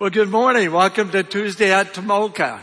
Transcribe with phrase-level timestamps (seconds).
[0.00, 0.72] Well, good morning.
[0.72, 2.60] Welcome to Tuesday at Tomoka.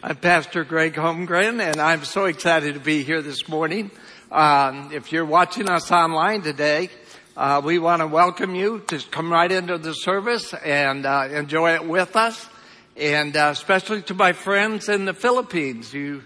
[0.00, 3.90] I'm Pastor Greg Holmgren, and I'm so excited to be here this morning.
[4.30, 6.90] Um, if you're watching us online today,
[7.36, 11.74] uh, we want to welcome you to come right into the service and uh, enjoy
[11.74, 12.48] it with us,
[12.96, 15.92] and uh, especially to my friends in the Philippines.
[15.92, 16.22] You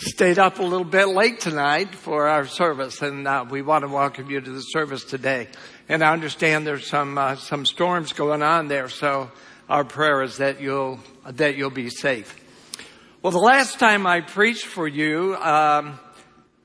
[0.00, 3.88] stayed up a little bit late tonight for our service, and uh, we want to
[3.88, 5.48] welcome you to the service today.
[5.90, 9.30] And I understand there's some uh, some storms going on there, so
[9.68, 12.34] our prayer is that you'll that you'll be safe.
[13.20, 16.00] Well, the last time I preached for you, um,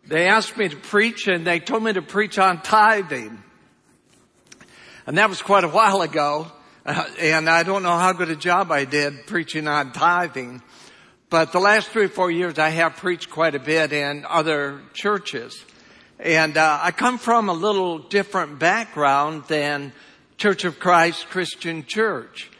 [0.07, 3.43] they asked me to preach and they told me to preach on tithing.
[5.05, 6.47] And that was quite a while ago.
[6.85, 10.61] Uh, and I don't know how good a job I did preaching on tithing.
[11.29, 14.81] But the last three or four years I have preached quite a bit in other
[14.93, 15.65] churches.
[16.19, 19.91] And uh, I come from a little different background than
[20.37, 22.51] Church of Christ Christian Church.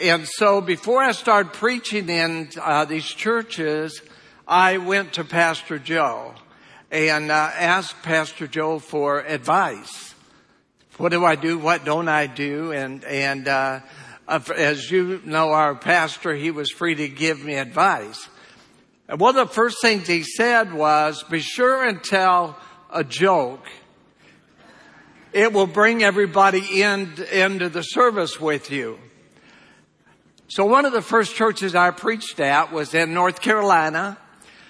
[0.00, 4.00] And so before I started preaching in uh, these churches,
[4.46, 6.34] I went to Pastor Joe
[6.92, 10.14] and uh, asked Pastor Joe for advice.
[10.98, 11.58] What do I do?
[11.58, 12.72] What don't I do?
[12.72, 13.80] And and uh,
[14.28, 18.28] Uh, as you know, our pastor, he was free to give me advice.
[19.08, 22.58] And one of the first things he said was, "Be sure and tell
[22.92, 23.66] a joke."
[25.32, 28.98] It will bring everybody in, into the service with you.
[30.48, 34.18] So one of the first churches I preached at was in North Carolina.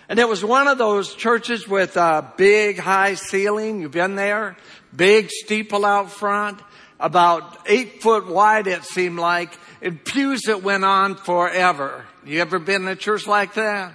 [0.08, 3.80] And it was one of those churches with a big high ceiling.
[3.80, 4.56] You've been there?
[4.94, 6.60] Big steeple out front.
[7.00, 9.56] About eight foot wide it seemed like.
[9.80, 12.04] And pews that went on forever.
[12.24, 13.94] You ever been in a church like that?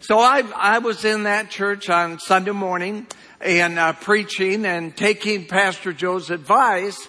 [0.00, 3.06] So I, I was in that church on Sunday morning
[3.40, 7.08] and uh, preaching and taking Pastor Joe's advice.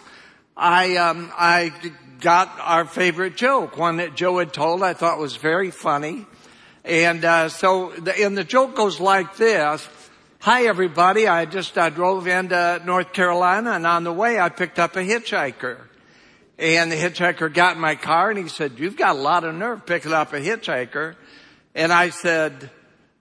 [0.55, 1.73] I, um, I
[2.22, 6.25] got our favorite joke, one that Joe had told I thought was very funny.
[6.85, 9.88] And uh, so, the, and the joke goes like this.
[10.44, 14.78] Hi everybody, I just uh, drove into North Carolina and on the way I picked
[14.78, 15.78] up a hitchhiker.
[16.59, 19.56] And the hitchhiker got in my car and he said, you've got a lot of
[19.56, 21.16] nerve picking up a hitchhiker.
[21.74, 22.70] And I said,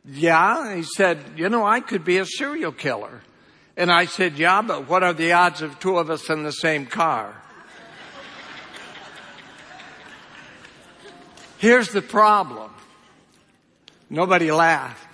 [0.04, 0.66] yeah.
[0.66, 3.20] And he said, you know, I could be a serial killer.
[3.76, 6.50] And I said, yeah, but what are the odds of two of us in the
[6.50, 7.40] same car?
[11.58, 12.72] Here's the problem.
[14.10, 15.11] Nobody laughed.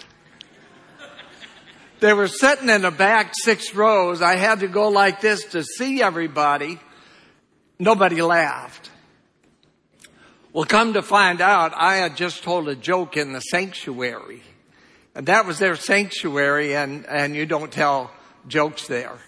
[2.01, 4.23] They were sitting in the back six rows.
[4.23, 6.79] I had to go like this to see everybody.
[7.79, 8.91] Nobody laughed.
[10.53, 14.43] Well, come to find out, I had just told a joke in the sanctuary.
[15.15, 18.11] And that was their sanctuary and, and you don't tell
[18.47, 19.19] jokes there.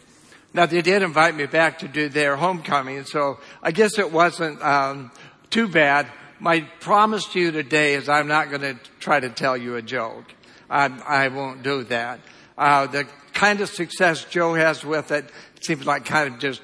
[0.55, 4.61] Now they did invite me back to do their homecoming, so I guess it wasn't
[4.63, 5.13] um,
[5.51, 6.07] too bad
[6.41, 9.83] my promise to you today is I'm not going to try to tell you a
[9.83, 10.25] joke.
[10.71, 12.21] I, I won't do that.
[12.61, 15.25] Uh, the kind of success Joe has with it
[15.63, 16.61] seems like kind of just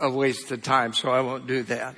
[0.00, 1.94] a waste of time, so I won't do that.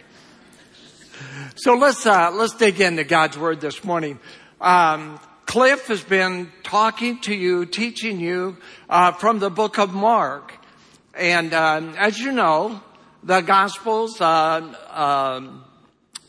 [1.54, 4.19] So let's uh, let's dig into God's word this morning.
[4.60, 8.59] Um, Cliff has been talking to you, teaching you
[8.91, 10.53] uh, from the book of Mark,
[11.15, 12.82] and um, as you know,
[13.22, 14.21] the Gospels.
[14.21, 15.65] Uh, um,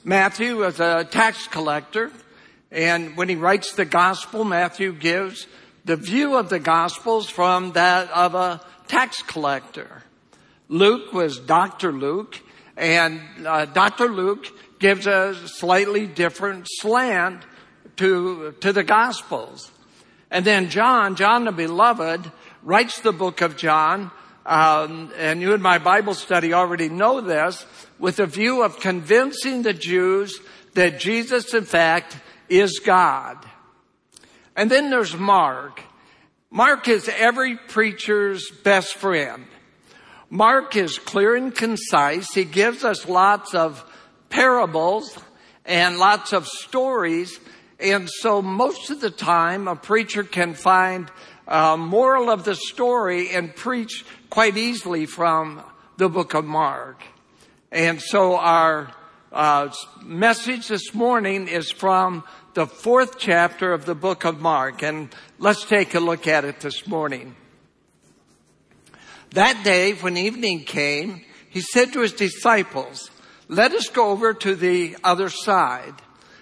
[0.05, 2.13] Matthew was a tax collector,
[2.71, 5.47] and when he writes the gospel, Matthew gives
[5.85, 10.03] the view of the gospels from that of a tax collector.
[10.69, 11.91] Luke was Dr.
[11.91, 12.39] Luke,
[12.77, 14.07] and uh, Dr.
[14.07, 14.47] Luke
[14.79, 17.43] gives a slightly different slant
[17.97, 19.71] to, to the gospels.
[20.31, 22.31] And then John, John the beloved,
[22.63, 24.09] writes the book of John,
[24.45, 27.65] um, and you in my Bible study already know this,
[27.99, 30.39] with a view of convincing the Jews
[30.73, 32.17] that Jesus, in fact,
[32.49, 33.37] is God.
[34.55, 35.81] And then there's Mark.
[36.51, 39.45] Mark is every preacher's best friend.
[40.29, 42.33] Mark is clear and concise.
[42.33, 43.83] He gives us lots of
[44.29, 45.17] parables
[45.65, 47.39] and lots of stories.
[47.79, 51.11] And so most of the time a preacher can find
[51.47, 55.61] a moral of the story and preach quite easily from
[55.97, 57.03] the book of Mark.
[57.71, 58.93] And so our
[59.33, 64.83] uh, message this morning is from the fourth chapter of the book of Mark.
[64.83, 67.35] And let's take a look at it this morning.
[69.31, 73.09] That day, when evening came, he said to his disciples,
[73.47, 75.95] let us go over to the other side.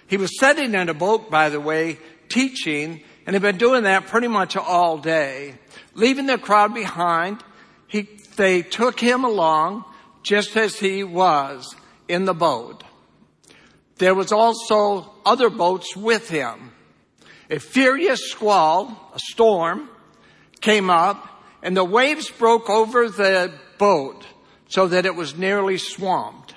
[0.06, 1.98] He was sitting in a boat, by the way,
[2.28, 5.54] teaching, and had been doing that pretty much all day.
[5.94, 7.42] Leaving the crowd behind,
[7.86, 8.02] he,
[8.36, 9.84] they took him along
[10.22, 11.74] just as he was
[12.12, 12.84] in the boat.
[13.96, 16.72] there was also other boats with him.
[17.48, 19.88] A furious squall, a storm,
[20.60, 21.28] came up
[21.62, 24.26] and the waves broke over the boat
[24.68, 26.54] so that it was nearly swamped.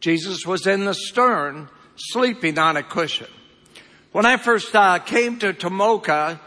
[0.00, 3.28] Jesus was in the stern, sleeping on a cushion.
[4.12, 6.38] When I first uh, came to Tomoka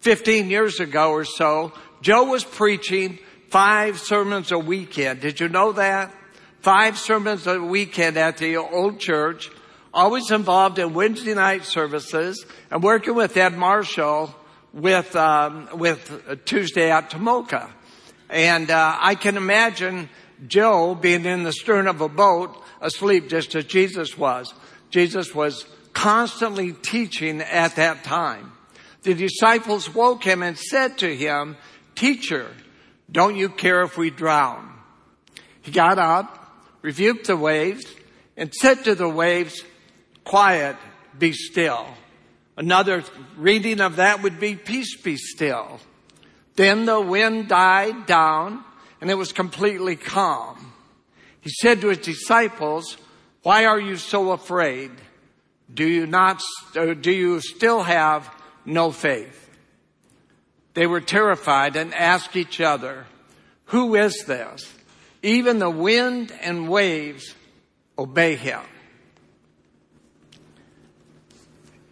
[0.00, 3.18] 15 years ago or so, Joe was preaching
[3.50, 5.20] five sermons a weekend.
[5.20, 6.14] Did you know that?
[6.60, 9.48] Five sermons a weekend at the old church,
[9.94, 14.34] always involved in Wednesday night services and working with Ed Marshall
[14.72, 17.70] with, um, with Tuesday at Tomoka.
[18.28, 20.08] And uh, I can imagine
[20.46, 24.52] Joe being in the stern of a boat asleep just as Jesus was.
[24.90, 28.52] Jesus was constantly teaching at that time.
[29.02, 31.56] The disciples woke him and said to him,
[31.94, 32.50] Teacher,
[33.10, 34.74] don't you care if we drown?
[35.62, 36.47] He got up,
[36.82, 37.84] rebuked the waves,
[38.36, 39.62] and said to the waves,
[40.24, 40.76] Quiet,
[41.18, 41.86] be still.
[42.56, 43.04] Another
[43.36, 45.80] reading of that would be, Peace be still.
[46.56, 48.64] Then the wind died down
[49.00, 50.72] and it was completely calm.
[51.40, 52.96] He said to his disciples,
[53.42, 54.90] Why are you so afraid?
[55.72, 56.42] Do you not,
[56.76, 58.28] uh, do you still have
[58.64, 59.48] no faith?
[60.74, 63.06] They were terrified and asked each other,
[63.66, 64.72] who is this?
[65.22, 67.34] Even the wind and waves
[67.98, 68.60] obey him.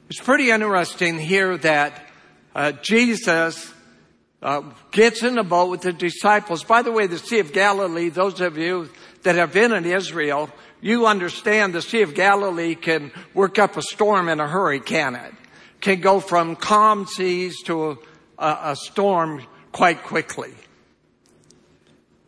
[0.09, 2.07] It's pretty interesting here that
[2.55, 3.73] uh, Jesus
[4.41, 4.63] uh,
[4.93, 6.63] gets in the boat with the disciples.
[6.63, 8.89] By the way, the Sea of Galilee, those of you
[9.25, 10.49] that have been in Israel,
[10.81, 15.17] you understand the Sea of Galilee can work up a storm in a hurry, can
[15.17, 15.35] it?
[15.81, 17.99] Can go from calm seas to
[18.39, 19.43] a, a storm
[19.73, 20.55] quite quickly.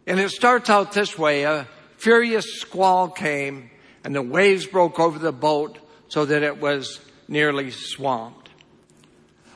[0.08, 1.42] And it starts out this way.
[1.42, 1.68] A
[1.98, 3.68] furious squall came
[4.02, 5.78] and the waves broke over the boat
[6.08, 8.48] so that it was nearly swamped.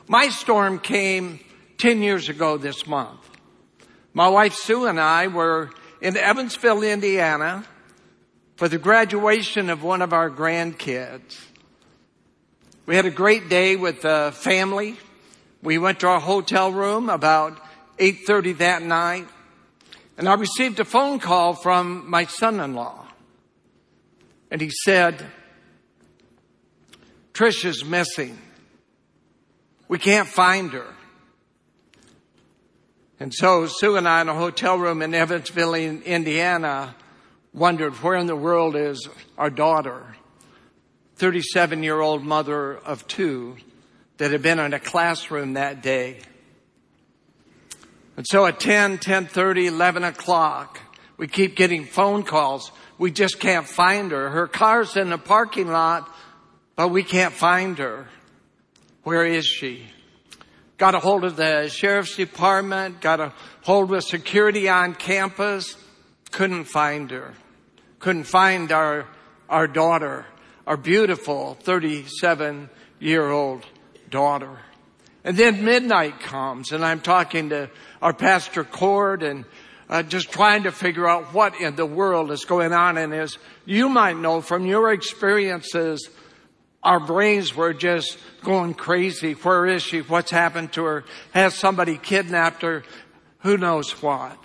[0.07, 1.39] My storm came
[1.79, 3.27] 10 years ago this month.
[4.13, 5.71] My wife Sue and I were
[6.01, 7.65] in Evansville, Indiana
[8.55, 11.35] for the graduation of one of our grandkids.
[12.85, 14.97] We had a great day with the family.
[15.63, 17.59] We went to our hotel room about
[17.97, 19.27] 8.30 that night
[20.17, 23.07] and I received a phone call from my son-in-law.
[24.51, 25.25] And he said,
[27.33, 28.37] Trish is missing.
[29.87, 30.93] We can't find her.
[33.19, 36.95] And so Sue and I in a hotel room in Evansville, Indiana,
[37.53, 39.07] wondered where in the world is
[39.37, 40.15] our daughter,
[41.15, 43.57] 37 year old mother of two
[44.17, 46.19] that had been in a classroom that day.
[48.15, 50.79] And so at 10, 10.30, 11 o'clock,
[51.17, 52.71] we keep getting phone calls.
[52.97, 54.29] We just can't find her.
[54.29, 56.09] Her car's in the parking lot,
[56.75, 58.07] but we can't find her.
[59.03, 59.87] Where is she?
[60.77, 65.77] Got a hold of the sheriff's department, got a hold of security on campus,
[66.31, 67.33] couldn't find her.
[67.99, 69.07] Couldn't find our,
[69.47, 70.25] our daughter,
[70.67, 72.69] our beautiful 37
[72.99, 73.65] year old
[74.09, 74.59] daughter.
[75.23, 77.69] And then midnight comes and I'm talking to
[78.01, 79.45] our pastor Cord and
[79.89, 82.97] uh, just trying to figure out what in the world is going on.
[82.97, 86.09] And as you might know from your experiences,
[86.81, 89.33] our brains were just going crazy.
[89.33, 90.01] Where is she?
[90.01, 91.05] What's happened to her?
[91.31, 92.83] Has somebody kidnapped her?
[93.39, 94.37] Who knows what?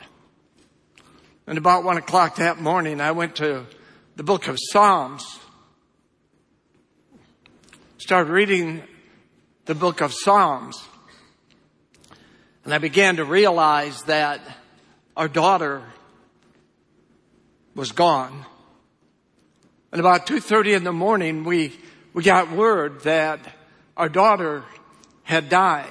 [1.46, 3.66] And about one o'clock that morning, I went to
[4.16, 5.38] the book of Psalms.
[7.96, 8.82] Started reading
[9.68, 10.82] the book of Psalms.
[12.64, 14.40] And I began to realize that
[15.14, 15.82] our daughter
[17.74, 18.46] was gone.
[19.92, 21.78] And about 2.30 in the morning, we,
[22.14, 23.40] we got word that
[23.94, 24.64] our daughter
[25.22, 25.86] had died.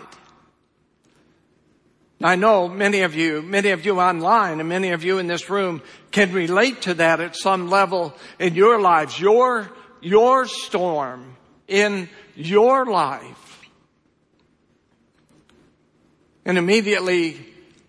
[2.20, 5.52] I know many of you, many of you online and many of you in this
[5.52, 9.20] room can relate to that at some level in your lives.
[9.20, 9.70] Your,
[10.02, 13.47] your storm in your life
[16.48, 17.38] and immediately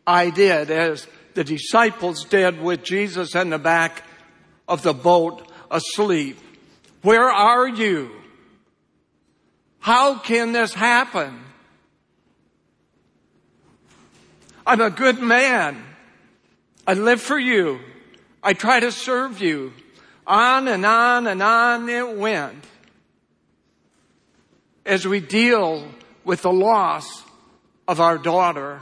[0.05, 4.03] I did as the disciples did with Jesus in the back
[4.67, 6.37] of the boat asleep.
[7.03, 8.11] Where are you?
[9.79, 11.41] How can this happen?
[14.67, 15.81] I'm a good man.
[16.85, 17.79] I live for you.
[18.43, 19.73] I try to serve you.
[20.27, 22.65] On and on and on it went.
[24.85, 25.87] As we deal
[26.25, 27.23] with the loss
[27.89, 28.81] of our daughter.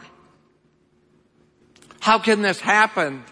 [2.00, 3.24] How can this happen?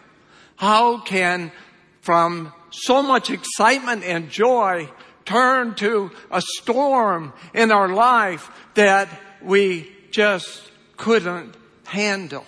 [0.57, 1.52] How can
[2.00, 4.88] from so much excitement and joy
[5.25, 9.09] turn to a storm in our life that
[9.43, 11.54] we just couldn't
[11.85, 12.45] handle.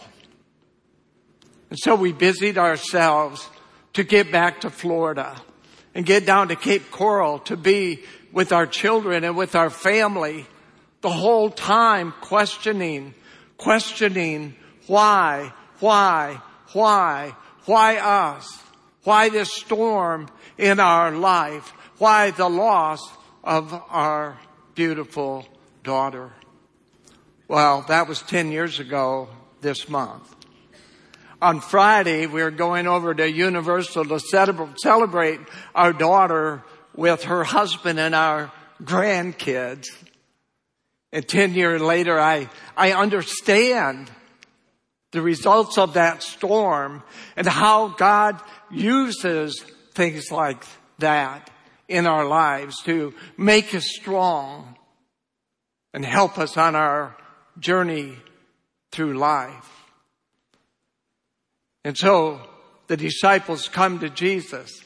[1.70, 3.48] And so we busied ourselves
[3.94, 5.40] to get back to Florida
[5.94, 8.02] and get down to Cape Coral to be
[8.32, 10.46] with our children and with our family
[11.00, 13.14] the whole time questioning,
[13.58, 14.54] questioning
[14.86, 16.40] why, why,
[16.72, 17.34] why,
[17.64, 18.62] why us?
[19.04, 21.72] Why this storm in our life?
[21.98, 23.00] Why the loss
[23.44, 24.38] of our
[24.74, 25.46] beautiful
[25.84, 26.32] daughter?
[27.48, 29.28] Well, that was 10 years ago
[29.60, 30.34] this month.
[31.40, 34.18] On Friday, we are going over to Universal to
[34.76, 35.40] celebrate
[35.74, 38.50] our daughter with her husband and our
[38.82, 39.86] grandkids.
[41.16, 44.10] And 10 years later, I, I understand
[45.12, 47.02] the results of that storm
[47.36, 48.38] and how God
[48.70, 50.62] uses things like
[50.98, 51.50] that
[51.88, 54.76] in our lives to make us strong
[55.94, 57.16] and help us on our
[57.58, 58.18] journey
[58.92, 59.86] through life.
[61.82, 62.42] And so
[62.88, 64.84] the disciples come to Jesus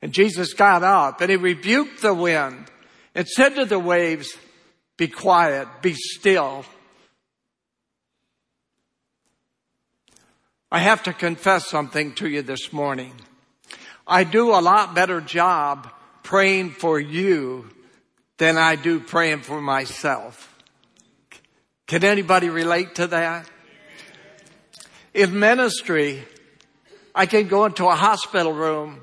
[0.00, 2.70] and Jesus got up and he rebuked the wind
[3.14, 4.34] and said to the waves,
[4.96, 6.64] be quiet, be still.
[10.70, 13.14] I have to confess something to you this morning.
[14.06, 15.90] I do a lot better job
[16.22, 17.70] praying for you
[18.38, 20.52] than I do praying for myself.
[21.86, 23.48] Can anybody relate to that?
[25.14, 26.24] In ministry,
[27.14, 29.00] I can go into a hospital room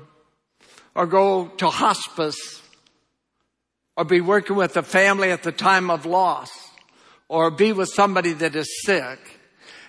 [0.94, 2.62] or go to hospice
[3.96, 6.50] or be working with a family at the time of loss
[7.28, 9.18] or be with somebody that is sick.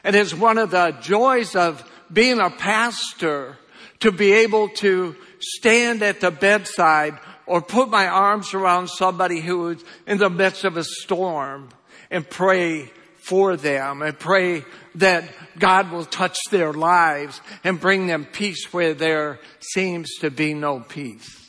[0.04, 3.58] And it's one of the joys of being a pastor
[4.00, 9.70] to be able to stand at the bedside or put my arms around somebody who
[9.70, 11.70] is in the midst of a storm
[12.12, 14.64] and pray for them and pray
[14.96, 20.54] that God will touch their lives and bring them peace where there seems to be
[20.54, 21.45] no peace.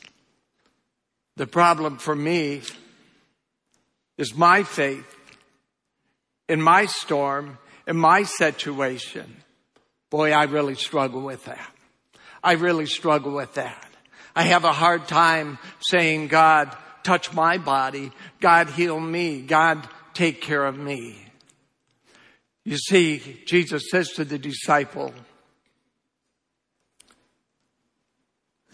[1.37, 2.63] The problem for me
[4.17, 5.05] is my faith
[6.49, 9.37] in my storm, in my situation.
[10.11, 11.71] Boy, I really struggle with that.
[12.43, 13.85] I really struggle with that.
[14.35, 18.13] I have a hard time saying, God, touch my body.
[18.41, 19.43] God, heal me.
[19.43, 21.23] God, take care of me.
[22.65, 25.13] You see, Jesus says to the disciple,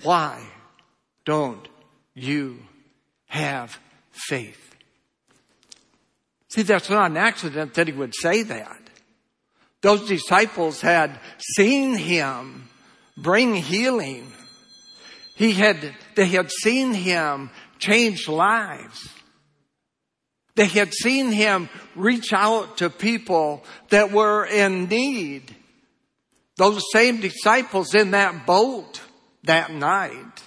[0.02, 0.44] why
[1.24, 1.68] don't
[2.14, 2.58] you
[3.26, 3.78] have
[4.10, 4.74] faith?
[6.50, 8.78] See, that's not an accident that he would say that.
[9.80, 11.18] Those disciples had
[11.56, 12.68] seen him
[13.16, 14.30] bring healing.
[15.36, 19.08] He had, they had seen him change lives.
[20.54, 25.56] They had seen him reach out to people that were in need.
[26.58, 29.00] Those same disciples in that boat
[29.44, 30.42] that night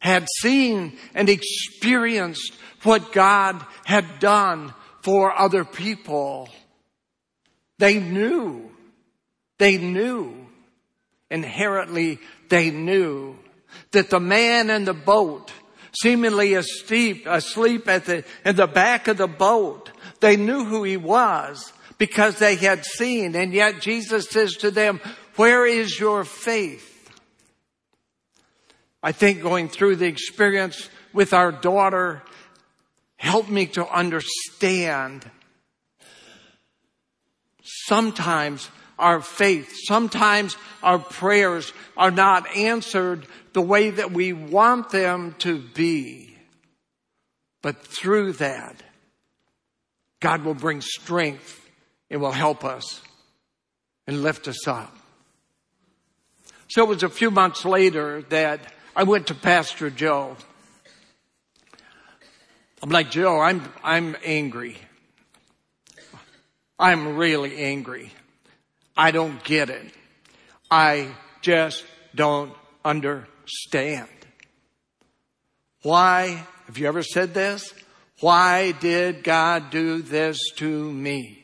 [0.00, 6.48] had seen and experienced what God had done for other people.
[7.78, 8.70] They knew,
[9.58, 10.34] they knew,
[11.30, 13.38] inherently they knew
[13.92, 15.52] that the man in the boat
[15.92, 19.90] seemingly asleep, asleep at the, in the back of the boat.
[20.20, 23.34] They knew who he was because they had seen.
[23.34, 25.00] And yet Jesus says to them,
[25.36, 26.89] where is your faith?
[29.02, 32.22] I think going through the experience with our daughter
[33.16, 35.28] helped me to understand
[37.62, 45.34] sometimes our faith, sometimes our prayers are not answered the way that we want them
[45.38, 46.36] to be.
[47.62, 48.82] But through that,
[50.20, 51.68] God will bring strength
[52.10, 53.00] and will help us
[54.06, 54.94] and lift us up.
[56.68, 58.60] So it was a few months later that
[59.00, 60.36] I went to Pastor Joe.
[62.82, 64.76] I'm like, Joe, I'm, I'm angry.
[66.78, 68.12] I'm really angry.
[68.94, 69.90] I don't get it.
[70.70, 71.08] I
[71.40, 71.82] just
[72.14, 72.52] don't
[72.84, 74.10] understand.
[75.80, 77.72] Why, have you ever said this?
[78.20, 81.42] Why did God do this to me?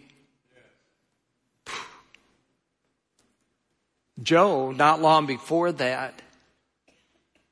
[4.22, 6.20] Joe, not long before that,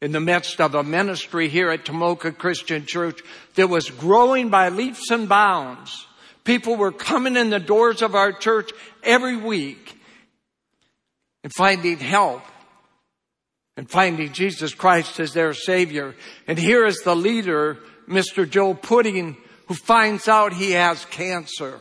[0.04, 3.22] in the midst of a ministry here at Tomoka Christian Church
[3.54, 6.06] that was growing by leaps and bounds.
[6.44, 8.70] People were coming in the doors of our church
[9.02, 9.98] every week
[11.42, 12.42] and finding help
[13.78, 16.14] and finding Jesus Christ as their Savior.
[16.46, 18.48] And here is the leader, Mr.
[18.48, 21.80] Joe Pudding, who finds out he has cancer.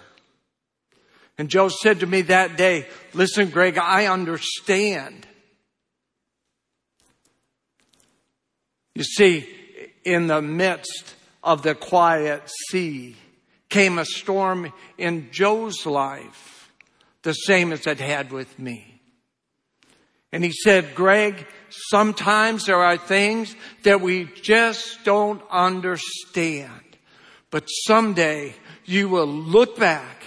[1.38, 5.27] And Joe said to me that day, listen, Greg, I understand.
[8.96, 9.48] You see,
[10.04, 13.16] in the midst of the quiet sea
[13.70, 16.72] came a storm in Joe's life,
[17.24, 19.02] the same as it had with me.
[20.32, 26.72] And he said, Greg, sometimes there are things that we just don't understand.
[27.52, 30.24] But someday you will look back,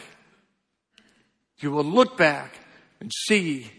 [1.59, 2.55] you will look back
[3.01, 3.71] and see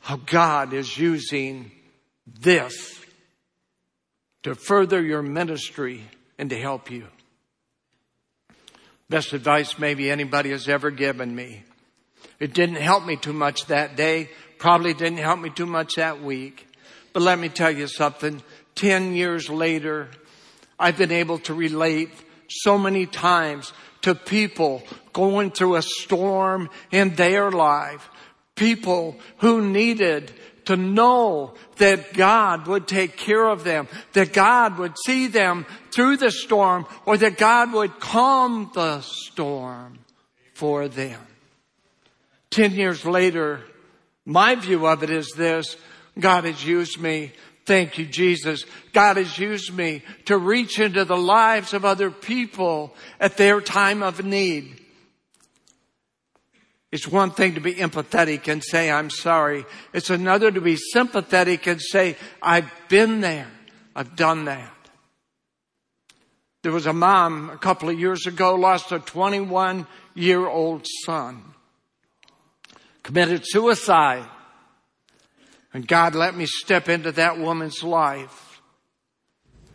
[0.00, 1.70] how God is using
[2.26, 3.01] this
[4.42, 6.04] to further your ministry
[6.38, 7.06] and to help you.
[9.08, 11.64] Best advice maybe anybody has ever given me.
[12.40, 16.22] It didn't help me too much that day, probably didn't help me too much that
[16.22, 16.66] week.
[17.12, 18.42] But let me tell you something.
[18.74, 20.08] Ten years later,
[20.78, 22.10] I've been able to relate
[22.48, 23.72] so many times
[24.02, 24.82] to people
[25.12, 28.08] going through a storm in their life.
[28.54, 30.32] People who needed
[30.66, 36.18] to know that God would take care of them, that God would see them through
[36.18, 39.98] the storm, or that God would calm the storm
[40.54, 41.20] for them.
[42.50, 43.60] Ten years later,
[44.24, 45.76] my view of it is this,
[46.18, 47.32] God has used me
[47.64, 48.64] Thank you, Jesus.
[48.92, 54.02] God has used me to reach into the lives of other people at their time
[54.02, 54.80] of need.
[56.92, 59.64] It's one thing to be empathetic and say, I'm sorry.
[59.94, 63.50] It's another to be sympathetic and say, I've been there.
[63.96, 64.70] I've done that.
[66.62, 71.42] There was a mom a couple of years ago lost a 21 year old son.
[73.02, 74.28] Committed suicide.
[75.72, 78.60] And God, let me step into that woman's life.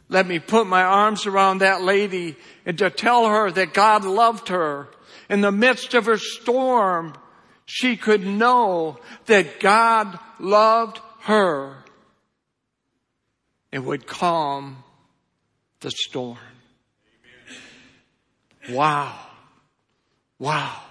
[0.08, 4.50] Let me put my arms around that lady and to tell her that God loved
[4.50, 4.88] her.
[5.30, 7.14] In the midst of her storm,
[7.66, 11.84] she could know that God loved her
[13.72, 14.84] and would calm
[15.82, 16.38] the storm.
[18.70, 19.18] Wow.
[20.40, 20.82] Wow.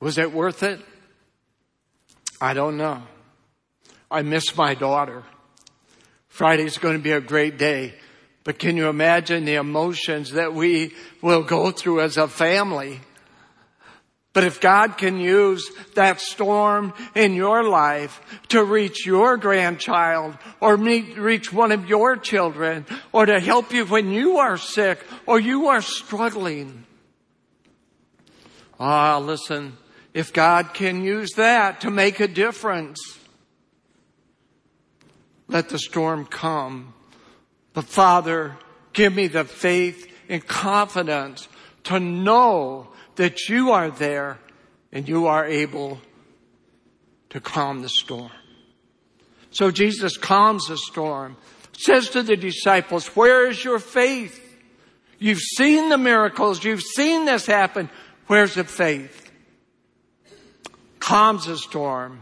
[0.00, 0.80] Was it worth it?
[2.40, 3.02] I don't know.
[4.10, 5.24] I miss my daughter.
[6.28, 7.94] Friday's going to be a great day.
[8.48, 12.98] But can you imagine the emotions that we will go through as a family?
[14.32, 20.78] But if God can use that storm in your life to reach your grandchild or
[20.78, 25.38] meet, reach one of your children or to help you when you are sick or
[25.38, 26.86] you are struggling.
[28.80, 29.76] Ah, listen,
[30.14, 33.18] if God can use that to make a difference,
[35.48, 36.94] let the storm come.
[37.72, 38.56] But Father,
[38.92, 41.48] give me the faith and confidence
[41.84, 44.38] to know that you are there
[44.92, 46.00] and you are able
[47.30, 48.30] to calm the storm.
[49.50, 51.36] So Jesus calms the storm,
[51.72, 54.44] says to the disciples, where is your faith?
[55.18, 56.62] You've seen the miracles.
[56.62, 57.90] You've seen this happen.
[58.26, 59.28] Where's the faith?
[61.08, 62.20] calms the storm.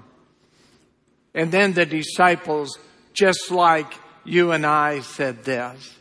[1.35, 2.79] And then the disciples,
[3.13, 3.93] just like
[4.27, 5.95] you and I said this,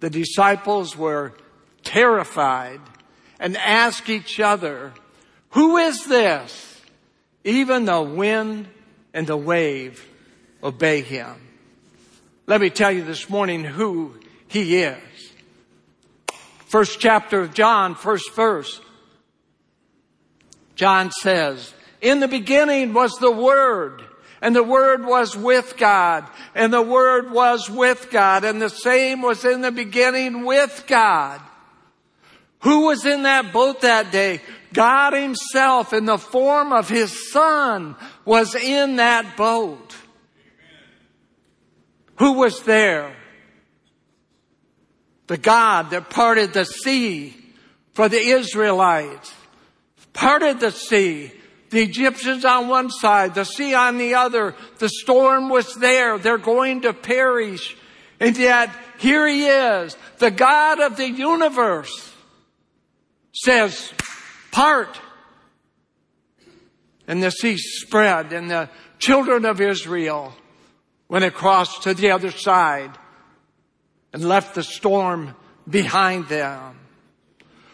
[0.00, 1.34] the disciples were
[1.82, 2.80] terrified
[3.38, 4.92] and asked each other,
[5.50, 6.80] who is this?
[7.44, 8.68] Even the wind
[9.12, 10.06] and the wave
[10.62, 11.36] obey him.
[12.46, 14.14] Let me tell you this morning who
[14.48, 14.98] he is.
[16.66, 18.80] First chapter of John, first verse.
[20.76, 24.02] John says, in the beginning was the Word,
[24.42, 29.22] and the Word was with God, and the Word was with God, and the same
[29.22, 31.40] was in the beginning with God.
[32.60, 34.40] Who was in that boat that day?
[34.72, 39.96] God himself in the form of his son was in that boat.
[42.18, 43.16] Who was there?
[45.26, 47.34] The God that parted the sea
[47.94, 49.34] for the Israelites.
[50.12, 51.32] Parted the sea
[51.70, 54.54] the Egyptians on one side, the sea on the other.
[54.78, 56.18] The storm was there.
[56.18, 57.76] They're going to perish.
[58.18, 62.14] And yet, here he is, the God of the universe
[63.32, 63.92] says,
[64.50, 65.00] part.
[67.06, 70.34] And the sea spread and the children of Israel
[71.08, 72.90] went across to the other side
[74.12, 75.34] and left the storm
[75.68, 76.78] behind them.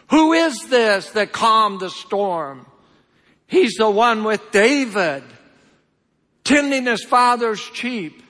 [0.09, 2.65] Who is this that calmed the storm?
[3.47, 5.23] He's the one with David.
[6.47, 8.23] tending his father's sheep.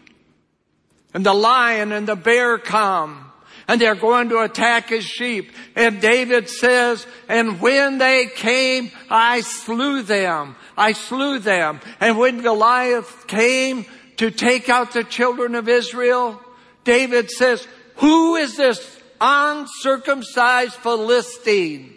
[1.14, 3.32] And the lion and the bear come
[3.68, 5.52] and they're going to attack his sheep.
[5.76, 10.56] And David says, and when they came, I slew them.
[10.76, 11.80] I slew them.
[12.00, 13.86] And when Goliath came
[14.18, 16.42] to take out the children of Israel,
[16.84, 21.94] David says, who is this uncircumcised Philistine?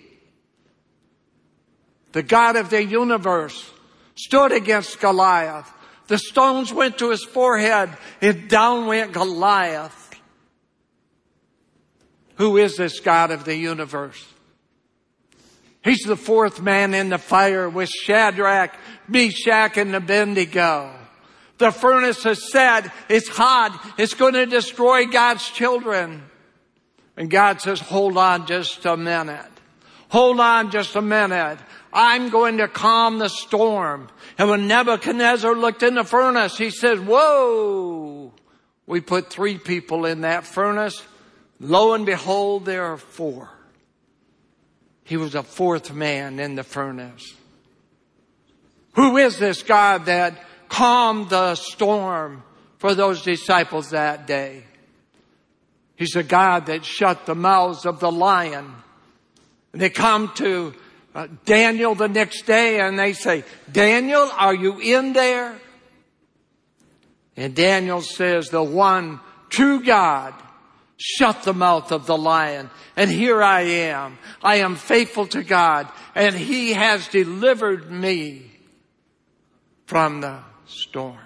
[2.12, 3.70] The God of the universe
[4.14, 5.70] stood against Goliath.
[6.08, 10.10] The stones went to his forehead and down went Goliath.
[12.36, 14.26] Who is this God of the universe?
[15.82, 18.74] He's the fourth man in the fire with Shadrach,
[19.08, 20.90] Meshach, and Abednego.
[21.58, 23.94] The furnace has said it's hot.
[23.98, 26.22] It's going to destroy God's children.
[27.16, 29.50] And God says, hold on just a minute.
[30.08, 31.58] Hold on just a minute.
[31.92, 34.08] I'm going to calm the storm.
[34.38, 38.32] And when Nebuchadnezzar looked in the furnace, he said, whoa,
[38.86, 41.02] we put three people in that furnace.
[41.58, 43.50] Lo and behold, there are four.
[45.04, 47.34] He was a fourth man in the furnace.
[48.94, 52.44] Who is this God that calmed the storm
[52.78, 54.64] for those disciples that day?
[55.96, 58.72] He's a God that shut the mouths of the lion.
[59.72, 60.74] And they come to
[61.14, 65.58] uh, Daniel the next day and they say, Daniel, are you in there?
[67.36, 70.34] And Daniel says, the one true God
[70.96, 72.70] shut the mouth of the lion.
[72.96, 74.18] And here I am.
[74.42, 78.50] I am faithful to God and he has delivered me
[79.86, 81.18] from the storm.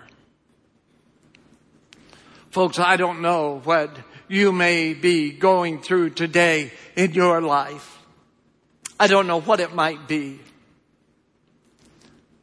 [2.50, 3.94] Folks, I don't know what
[4.28, 7.98] you may be going through today in your life.
[8.98, 10.40] I don't know what it might be.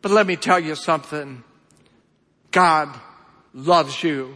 [0.02, 1.44] But let me tell you something.
[2.52, 2.90] God
[3.54, 4.34] loves you.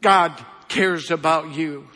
[0.00, 0.32] God
[0.68, 1.88] cares about you.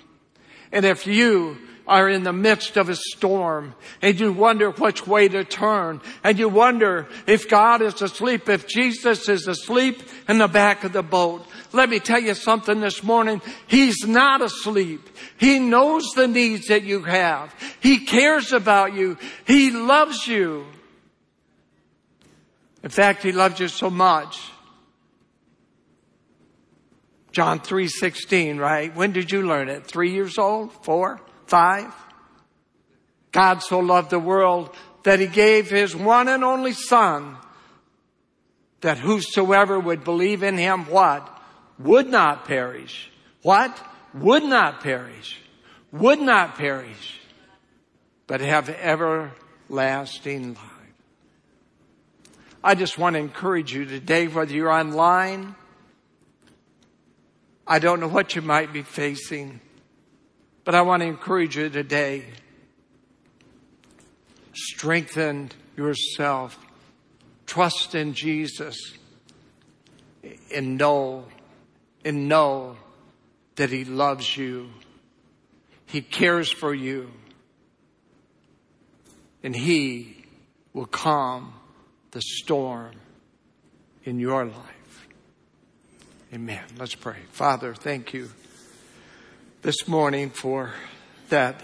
[0.71, 1.57] And if you
[1.89, 6.39] are in the midst of a storm and you wonder which way to turn and
[6.39, 11.03] you wonder if God is asleep, if Jesus is asleep in the back of the
[11.03, 11.47] boat.
[11.73, 13.43] Let me tell you something this morning.
[13.67, 15.09] He's not asleep.
[15.39, 17.55] He knows the needs that you have.
[17.81, 19.19] He cares about you.
[19.47, 20.67] He loves you.
[22.83, 24.39] In fact, He loves you so much
[27.31, 28.95] John 3:16, right?
[28.97, 29.87] When did you learn it?
[29.87, 30.73] 3 years old?
[30.85, 31.21] 4?
[31.49, 31.93] 5?
[33.33, 37.37] God so loved the world that he gave his one and only son
[38.81, 41.43] that whosoever would believe in him what?
[41.79, 43.11] Would not perish.
[43.43, 43.79] What?
[44.15, 45.39] Would not perish.
[45.93, 47.21] Would not perish.
[48.27, 50.65] But have everlasting life.
[52.63, 55.55] I just want to encourage you today, whether you're online,
[57.67, 59.61] I don't know what you might be facing,
[60.69, 62.27] but I want to encourage you today.
[64.53, 66.59] Strengthen yourself.
[67.47, 68.77] Trust in Jesus
[70.55, 71.25] and know,
[72.05, 72.77] and know
[73.57, 74.69] that He loves you.
[75.87, 77.13] He cares for you.
[79.43, 80.23] And He
[80.75, 81.55] will calm
[82.11, 82.93] the storm
[84.05, 85.09] in your life.
[86.35, 86.65] Amen.
[86.79, 87.21] Let's pray.
[87.33, 88.29] Father, thank you
[89.63, 90.73] this morning for
[91.29, 91.61] that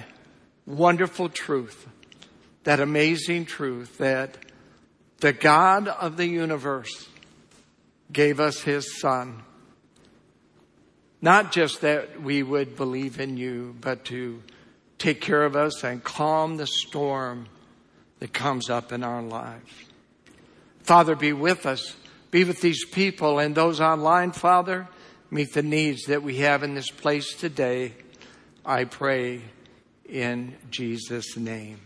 [0.66, 1.86] wonderful truth,
[2.64, 4.36] that amazing truth that
[5.18, 7.08] the God of the universe
[8.12, 9.42] gave us his son.
[11.22, 14.42] Not just that we would believe in you, but to
[14.98, 17.46] take care of us and calm the storm
[18.18, 19.72] that comes up in our lives.
[20.82, 21.96] Father, be with us
[22.34, 24.88] be with these people and those online, Father.
[25.34, 27.92] Meet the needs that we have in this place today.
[28.64, 29.40] I pray
[30.08, 31.80] in Jesus' name.